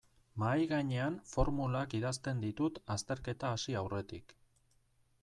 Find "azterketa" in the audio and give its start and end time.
2.97-3.53